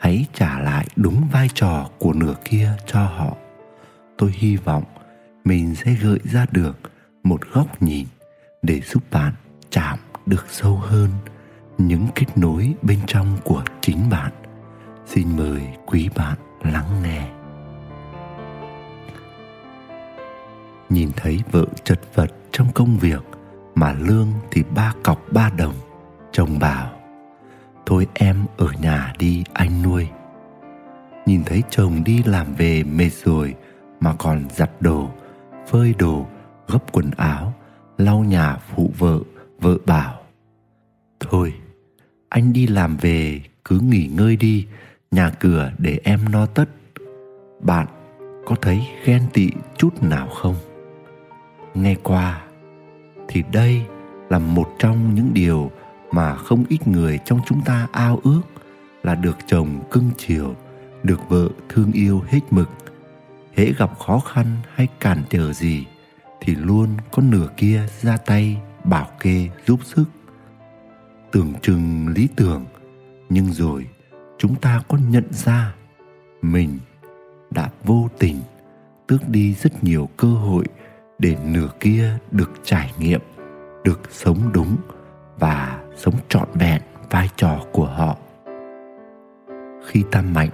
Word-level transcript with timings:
hãy 0.00 0.26
trả 0.34 0.58
lại 0.58 0.86
đúng 0.96 1.28
vai 1.32 1.48
trò 1.54 1.88
của 1.98 2.12
nửa 2.12 2.34
kia 2.44 2.72
cho 2.86 3.04
họ. 3.04 3.36
Tôi 4.18 4.32
hy 4.34 4.56
vọng 4.56 4.84
mình 5.44 5.74
sẽ 5.74 5.92
gợi 5.92 6.18
ra 6.24 6.46
được 6.50 6.78
một 7.22 7.40
góc 7.52 7.82
nhìn 7.82 8.06
để 8.62 8.80
giúp 8.80 9.02
bạn 9.10 9.32
chạm 9.70 9.98
được 10.26 10.46
sâu 10.48 10.76
hơn 10.76 11.08
những 11.78 12.06
kết 12.14 12.26
nối 12.36 12.74
bên 12.82 12.98
trong 13.06 13.38
của 13.44 13.64
chính 13.80 14.10
bạn. 14.10 14.32
Xin 15.06 15.36
mời 15.36 15.62
quý 15.86 16.08
bạn 16.16 16.38
lắng 16.62 17.02
nghe. 17.02 17.28
Nhìn 20.88 21.10
thấy 21.16 21.40
vợ 21.50 21.64
chật 21.84 22.00
vật 22.14 22.30
trong 22.52 22.72
công 22.72 22.98
việc 22.98 23.22
mà 23.74 23.92
lương 23.92 24.28
thì 24.50 24.62
ba 24.74 24.94
cọc 25.02 25.20
ba 25.32 25.50
đồng, 25.58 25.74
chồng 26.32 26.58
bảo 26.58 26.99
thôi 27.90 28.06
em 28.14 28.46
ở 28.56 28.66
nhà 28.80 29.12
đi, 29.18 29.44
anh 29.52 29.82
nuôi. 29.82 30.06
Nhìn 31.26 31.42
thấy 31.46 31.62
chồng 31.70 32.04
đi 32.04 32.22
làm 32.22 32.54
về 32.54 32.82
mệt 32.82 33.10
rồi 33.24 33.54
mà 34.00 34.14
còn 34.18 34.44
giặt 34.50 34.70
đồ, 34.80 35.10
phơi 35.68 35.94
đồ, 35.98 36.26
gấp 36.68 36.92
quần 36.92 37.10
áo, 37.16 37.54
lau 37.98 38.18
nhà 38.18 38.56
phụ 38.56 38.90
vợ 38.98 39.18
vợ 39.60 39.76
bảo, 39.86 40.20
thôi, 41.20 41.54
anh 42.28 42.52
đi 42.52 42.66
làm 42.66 42.96
về, 42.96 43.40
cứ 43.64 43.80
nghỉ 43.80 44.10
ngơi 44.14 44.36
đi, 44.36 44.66
nhà 45.10 45.30
cửa 45.30 45.72
để 45.78 46.00
em 46.04 46.20
no 46.32 46.46
tất. 46.46 46.68
Bạn 47.60 47.86
có 48.46 48.56
thấy 48.62 48.86
ghen 49.04 49.22
tị 49.32 49.50
chút 49.76 50.02
nào 50.02 50.28
không? 50.28 50.56
Nghe 51.74 51.94
qua 52.02 52.42
thì 53.28 53.42
đây 53.52 53.82
là 54.28 54.38
một 54.38 54.74
trong 54.78 55.14
những 55.14 55.34
điều 55.34 55.70
mà 56.10 56.34
không 56.34 56.64
ít 56.68 56.88
người 56.88 57.18
trong 57.24 57.40
chúng 57.46 57.64
ta 57.64 57.88
ao 57.92 58.20
ước 58.24 58.40
là 59.02 59.14
được 59.14 59.36
chồng 59.46 59.80
cưng 59.90 60.10
chiều, 60.18 60.54
được 61.02 61.28
vợ 61.28 61.48
thương 61.68 61.92
yêu 61.92 62.22
hết 62.28 62.40
mực. 62.50 62.70
Hễ 63.56 63.72
gặp 63.78 63.98
khó 63.98 64.18
khăn 64.18 64.46
hay 64.74 64.88
cản 65.00 65.22
trở 65.30 65.52
gì 65.52 65.86
thì 66.40 66.54
luôn 66.54 66.88
có 67.10 67.22
nửa 67.22 67.48
kia 67.56 67.82
ra 68.00 68.16
tay, 68.16 68.56
bảo 68.84 69.08
kê, 69.20 69.48
giúp 69.66 69.80
sức. 69.84 70.04
Tưởng 71.32 71.52
chừng 71.62 72.08
lý 72.08 72.28
tưởng, 72.36 72.64
nhưng 73.28 73.52
rồi 73.52 73.86
chúng 74.38 74.54
ta 74.54 74.82
có 74.88 74.98
nhận 75.10 75.24
ra 75.30 75.74
mình 76.42 76.78
đã 77.50 77.70
vô 77.84 78.08
tình 78.18 78.40
tước 79.06 79.28
đi 79.28 79.54
rất 79.54 79.84
nhiều 79.84 80.08
cơ 80.16 80.28
hội 80.28 80.64
để 81.18 81.36
nửa 81.44 81.68
kia 81.80 82.18
được 82.30 82.50
trải 82.64 82.92
nghiệm, 82.98 83.20
được 83.84 84.00
sống 84.10 84.50
đúng 84.52 84.76
sống 86.04 86.14
trọn 86.28 86.48
vẹn 86.54 86.82
vai 87.10 87.28
trò 87.36 87.64
của 87.72 87.86
họ. 87.86 88.16
Khi 89.86 90.04
ta 90.10 90.22
mạnh, 90.22 90.48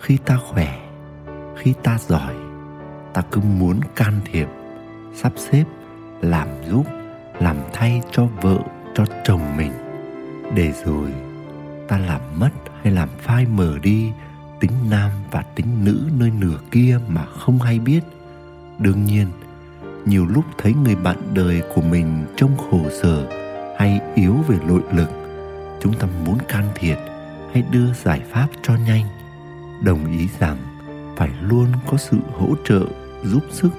khi 0.00 0.16
ta 0.16 0.36
khỏe, 0.36 0.78
khi 1.56 1.74
ta 1.82 1.98
giỏi, 1.98 2.34
ta 3.14 3.22
cứ 3.30 3.40
muốn 3.40 3.80
can 3.96 4.20
thiệp, 4.24 4.48
sắp 5.14 5.32
xếp, 5.36 5.64
làm 6.20 6.48
giúp, 6.68 6.84
làm 7.40 7.56
thay 7.72 8.02
cho 8.10 8.26
vợ, 8.42 8.58
cho 8.94 9.04
chồng 9.24 9.56
mình, 9.56 9.72
để 10.54 10.72
rồi 10.84 11.10
ta 11.88 11.98
làm 11.98 12.20
mất 12.36 12.50
hay 12.82 12.92
làm 12.92 13.08
phai 13.18 13.46
mờ 13.46 13.74
đi 13.82 14.12
tính 14.60 14.72
nam 14.90 15.10
và 15.30 15.42
tính 15.42 15.84
nữ 15.84 16.00
nơi 16.18 16.30
nửa 16.30 16.58
kia 16.70 16.98
mà 17.08 17.24
không 17.24 17.58
hay 17.58 17.78
biết. 17.78 18.00
Đương 18.78 19.04
nhiên, 19.04 19.26
nhiều 20.04 20.26
lúc 20.26 20.44
thấy 20.58 20.74
người 20.84 20.96
bạn 20.96 21.16
đời 21.34 21.62
của 21.74 21.82
mình 21.82 22.26
trông 22.36 22.56
khổ 22.56 22.80
sở 23.02 23.45
hay 23.76 24.00
yếu 24.14 24.34
về 24.48 24.56
nội 24.68 24.82
lực, 24.92 25.10
chúng 25.80 25.92
ta 25.94 26.06
muốn 26.26 26.38
can 26.48 26.64
thiệp 26.74 26.96
hay 27.52 27.64
đưa 27.70 27.92
giải 27.92 28.20
pháp 28.30 28.46
cho 28.62 28.74
nhanh, 28.86 29.04
đồng 29.82 30.18
ý 30.18 30.28
rằng 30.38 30.56
phải 31.16 31.30
luôn 31.40 31.66
có 31.86 31.96
sự 31.96 32.16
hỗ 32.32 32.48
trợ, 32.64 32.80
giúp 33.24 33.42
sức, 33.50 33.70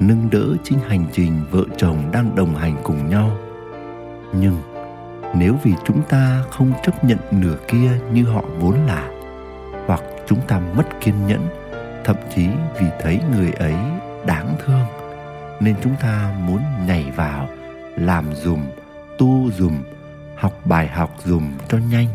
nâng 0.00 0.30
đỡ 0.30 0.56
trên 0.64 0.78
hành 0.88 1.06
trình 1.12 1.40
vợ 1.50 1.64
chồng 1.76 2.10
đang 2.12 2.34
đồng 2.34 2.54
hành 2.54 2.76
cùng 2.82 3.10
nhau. 3.10 3.36
Nhưng 4.32 4.56
nếu 5.34 5.54
vì 5.62 5.72
chúng 5.84 6.02
ta 6.02 6.42
không 6.50 6.72
chấp 6.84 7.04
nhận 7.04 7.18
nửa 7.30 7.56
kia 7.68 7.90
như 8.12 8.24
họ 8.24 8.44
vốn 8.58 8.74
là, 8.86 9.10
hoặc 9.86 10.00
chúng 10.26 10.40
ta 10.48 10.60
mất 10.76 11.00
kiên 11.00 11.26
nhẫn, 11.26 11.48
thậm 12.04 12.16
chí 12.34 12.46
vì 12.80 12.86
thấy 13.02 13.20
người 13.36 13.52
ấy 13.52 13.74
đáng 14.26 14.54
thương, 14.64 14.84
nên 15.60 15.74
chúng 15.82 15.94
ta 16.02 16.34
muốn 16.40 16.60
nhảy 16.86 17.12
vào, 17.16 17.48
làm 17.96 18.24
dùm 18.34 18.60
tu 19.20 19.50
dùm, 19.58 19.82
học 20.36 20.52
bài 20.64 20.88
học 20.88 21.10
dùm 21.24 21.52
cho 21.68 21.78
nhanh 21.78 22.06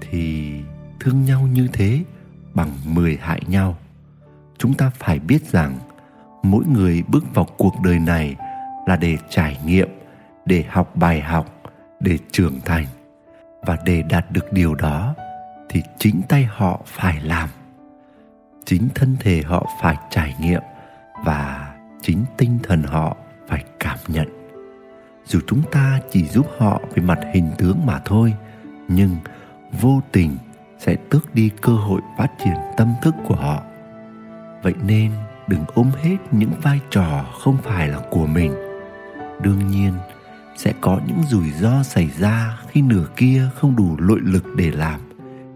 thì 0.00 0.52
thương 1.00 1.24
nhau 1.24 1.48
như 1.52 1.68
thế 1.72 2.02
bằng 2.54 2.70
mười 2.84 3.18
hại 3.20 3.42
nhau. 3.46 3.76
Chúng 4.58 4.74
ta 4.74 4.90
phải 4.94 5.18
biết 5.18 5.44
rằng 5.44 5.78
mỗi 6.42 6.64
người 6.66 7.02
bước 7.08 7.24
vào 7.34 7.46
cuộc 7.56 7.74
đời 7.84 7.98
này 7.98 8.36
là 8.86 8.96
để 8.96 9.16
trải 9.30 9.58
nghiệm, 9.64 9.88
để 10.46 10.64
học 10.68 10.96
bài 10.96 11.20
học, 11.20 11.46
để 12.00 12.18
trưởng 12.30 12.60
thành. 12.64 12.86
Và 13.62 13.78
để 13.84 14.02
đạt 14.02 14.30
được 14.30 14.52
điều 14.52 14.74
đó 14.74 15.14
thì 15.68 15.82
chính 15.98 16.20
tay 16.28 16.44
họ 16.44 16.80
phải 16.86 17.20
làm. 17.20 17.48
Chính 18.64 18.88
thân 18.94 19.16
thể 19.20 19.42
họ 19.42 19.66
phải 19.82 19.96
trải 20.10 20.34
nghiệm 20.40 20.62
và 21.24 21.74
chính 22.02 22.24
tinh 22.36 22.58
thần 22.62 22.82
họ 22.82 23.16
phải 23.48 23.64
cảm 23.78 23.98
nhận 24.08 24.43
dù 25.24 25.40
chúng 25.46 25.62
ta 25.72 26.00
chỉ 26.10 26.24
giúp 26.24 26.46
họ 26.58 26.80
về 26.94 27.02
mặt 27.02 27.18
hình 27.34 27.50
tướng 27.58 27.86
mà 27.86 28.00
thôi, 28.04 28.34
nhưng 28.88 29.16
vô 29.80 30.00
tình 30.12 30.36
sẽ 30.78 30.96
tước 31.10 31.34
đi 31.34 31.50
cơ 31.60 31.72
hội 31.72 32.00
phát 32.18 32.28
triển 32.44 32.54
tâm 32.76 32.94
thức 33.02 33.14
của 33.28 33.34
họ. 33.34 33.62
Vậy 34.62 34.74
nên 34.86 35.10
đừng 35.48 35.64
ôm 35.74 35.90
hết 36.02 36.16
những 36.30 36.52
vai 36.62 36.80
trò 36.90 37.24
không 37.40 37.56
phải 37.62 37.88
là 37.88 37.98
của 38.10 38.26
mình. 38.26 38.54
Đương 39.42 39.68
nhiên, 39.70 39.92
sẽ 40.56 40.72
có 40.80 41.00
những 41.06 41.22
rủi 41.28 41.50
ro 41.50 41.82
xảy 41.82 42.10
ra 42.18 42.58
khi 42.68 42.82
nửa 42.82 43.06
kia 43.16 43.48
không 43.54 43.76
đủ 43.76 43.96
nội 43.98 44.20
lực 44.22 44.44
để 44.56 44.70
làm, 44.70 45.00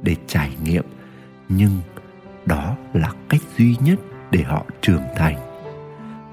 để 0.03 0.17
trải 0.27 0.53
nghiệm, 0.65 0.85
nhưng 1.49 1.81
đó 2.47 2.77
là 2.93 3.13
cách 3.29 3.41
duy 3.57 3.77
nhất 3.81 3.99
để 4.31 4.43
họ 4.43 4.65
trưởng 4.83 5.03
thành. 5.17 5.37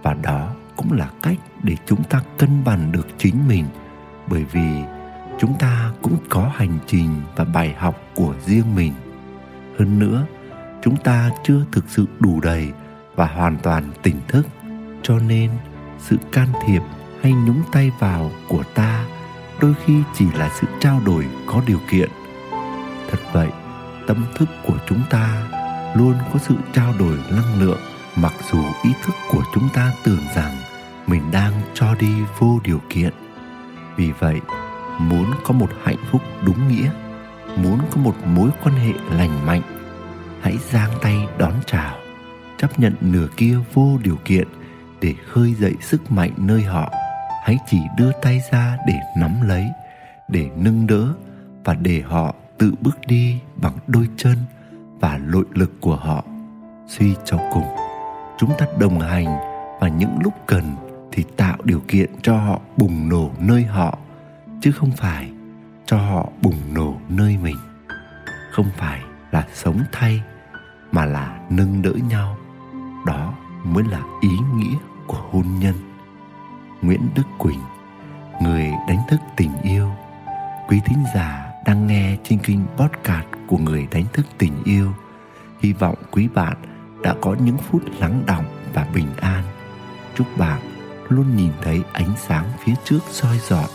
Và 0.04 0.14
đó 0.14 0.56
cũng 0.76 0.92
là 0.92 1.10
cách 1.22 1.38
để 1.64 1.76
chúng 1.86 2.04
ta 2.04 2.22
cân 2.38 2.64
bằng 2.64 2.92
được 2.92 3.08
chính 3.18 3.48
mình. 3.48 3.66
Bởi 4.28 4.44
vì 4.52 4.84
chúng 5.40 5.54
ta 5.60 5.92
cũng 6.02 6.18
có 6.30 6.52
hành 6.56 6.78
trình 6.88 7.22
và 7.36 7.44
bài 7.44 7.76
học 7.78 8.02
của 8.16 8.34
riêng 8.46 8.76
mình. 8.76 8.94
Hơn 9.80 10.00
nữa, 10.00 10.26
chúng 10.84 10.98
ta 10.98 11.30
chưa 11.44 11.66
thực 11.72 11.86
sự 11.88 12.06
đủ 12.20 12.40
đầy 12.42 12.72
và 13.16 13.28
hoàn 13.28 13.58
toàn 13.58 13.84
tỉnh 14.04 14.20
thức. 14.28 14.48
Cho 15.02 15.20
nên, 15.20 15.52
sự 16.00 16.18
can 16.32 16.48
thiệp 16.68 16.82
hay 17.22 17.34
nhúng 17.34 17.62
tay 17.72 17.92
vào 18.00 18.32
của 18.48 18.64
ta 18.76 19.06
đôi 19.60 19.74
khi 19.86 19.94
chỉ 20.14 20.26
là 20.38 20.50
sự 20.62 20.68
trao 20.80 21.02
đổi 21.06 21.26
có 21.46 21.62
điều 21.68 21.80
kiện. 21.92 22.10
Thật 23.12 23.20
vậy, 23.34 23.50
tâm 24.08 24.26
thức 24.36 24.50
của 24.68 24.78
chúng 24.88 25.02
ta 25.10 25.48
luôn 25.96 26.14
có 26.34 26.40
sự 26.40 26.56
trao 26.74 26.94
đổi 27.00 27.18
năng 27.32 27.60
lượng 27.60 27.80
mặc 28.16 28.34
dù 28.52 28.64
ý 28.84 28.94
thức 29.04 29.16
của 29.32 29.44
chúng 29.54 29.70
ta 29.74 29.94
tưởng 30.04 30.24
rằng 30.36 30.58
mình 31.08 31.32
đang 31.32 31.54
cho 31.74 31.96
đi 31.96 32.14
vô 32.40 32.60
điều 32.64 32.82
kiện, 32.90 33.14
vì 33.96 34.12
vậy 34.12 34.40
muốn 35.00 35.32
có 35.44 35.54
một 35.54 35.70
hạnh 35.84 36.04
phúc 36.12 36.22
đúng 36.46 36.68
nghĩa, 36.68 36.90
muốn 37.58 37.80
có 37.92 38.02
một 38.02 38.16
mối 38.26 38.50
quan 38.64 38.76
hệ 38.76 38.94
lành 39.10 39.46
mạnh, 39.46 39.62
hãy 40.42 40.58
giang 40.72 40.92
tay 41.02 41.28
đón 41.38 41.54
chào, 41.66 41.96
chấp 42.58 42.80
nhận 42.80 42.96
nửa 43.02 43.28
kia 43.38 43.58
vô 43.74 43.98
điều 44.04 44.18
kiện 44.26 44.48
để 45.02 45.14
khơi 45.32 45.54
dậy 45.54 45.74
sức 45.82 46.12
mạnh 46.12 46.32
nơi 46.38 46.62
họ. 46.62 46.92
Hãy 47.44 47.58
chỉ 47.68 47.80
đưa 47.98 48.12
tay 48.22 48.42
ra 48.52 48.78
để 48.88 49.00
nắm 49.18 49.42
lấy, 49.48 49.68
để 50.28 50.50
nâng 50.56 50.88
đỡ 50.88 51.14
và 51.64 51.74
để 51.74 52.04
họ 52.08 52.36
tự 52.58 52.74
bước 52.82 52.98
đi 53.08 53.40
bằng 53.56 53.78
đôi 53.88 54.08
chân 54.18 54.38
và 55.00 55.18
nội 55.18 55.46
lực 55.54 55.72
của 55.82 55.96
họ. 55.96 56.24
Suy 56.88 57.16
cho 57.26 57.38
cùng 57.54 57.85
chúng 58.38 58.52
ta 58.58 58.66
đồng 58.80 59.00
hành 59.00 59.26
và 59.80 59.88
những 59.88 60.18
lúc 60.24 60.34
cần 60.46 60.76
thì 61.12 61.24
tạo 61.38 61.58
điều 61.64 61.82
kiện 61.88 62.10
cho 62.22 62.38
họ 62.38 62.60
bùng 62.78 63.10
nổ 63.10 63.32
nơi 63.40 63.64
họ, 63.64 63.98
chứ 64.62 64.72
không 64.72 64.92
phải 64.92 65.32
cho 65.86 65.98
họ 65.98 66.30
bùng 66.42 66.74
nổ 66.74 66.96
nơi 67.10 67.38
mình. 67.38 67.58
Không 68.52 68.66
phải 68.78 69.02
là 69.32 69.48
sống 69.54 69.80
thay, 69.92 70.22
mà 70.92 71.06
là 71.06 71.40
nâng 71.50 71.82
đỡ 71.82 71.92
nhau. 72.10 72.38
Đó 73.06 73.34
mới 73.64 73.84
là 73.84 74.02
ý 74.22 74.38
nghĩa 74.56 74.78
của 75.08 75.22
hôn 75.32 75.46
nhân. 75.60 75.76
Nguyễn 76.82 77.02
đức 77.16 77.28
quỳnh, 77.38 77.60
người 78.42 78.72
đánh 78.88 79.00
thức 79.10 79.20
tình 79.36 79.52
yêu. 79.64 79.92
Quý 80.68 80.82
thính 80.86 81.04
giả 81.16 81.52
đang 81.66 81.88
nghe 81.88 82.18
trên 82.24 82.40
kênh 82.40 82.60
podcast 82.78 83.28
của 83.48 83.58
người 83.58 83.88
đánh 83.92 84.06
thức 84.14 84.26
tình 84.38 84.54
yêu. 84.66 84.92
Hy 85.62 85.74
vọng 85.74 85.96
quý 86.12 86.28
bạn 86.34 86.58
đã 87.06 87.16
có 87.22 87.36
những 87.40 87.58
phút 87.58 87.82
lắng 88.00 88.24
đọng 88.28 88.46
và 88.74 88.88
bình 88.94 89.08
an. 89.18 89.44
Chúc 90.16 90.28
bạn 90.38 90.62
luôn 91.10 91.36
nhìn 91.36 91.52
thấy 91.62 91.82
ánh 91.94 92.14
sáng 92.28 92.46
phía 92.64 92.74
trước 92.84 93.00
soi 93.12 93.40
dọn 93.40 93.70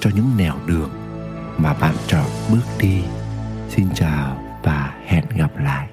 cho 0.00 0.10
những 0.14 0.30
nẻo 0.36 0.54
đường 0.66 0.90
mà 1.58 1.74
bạn 1.74 1.94
chọn 2.06 2.26
bước 2.52 2.64
đi. 2.78 3.02
Xin 3.68 3.88
chào 3.94 4.44
và 4.62 4.94
hẹn 5.06 5.24
gặp 5.36 5.50
lại. 5.56 5.88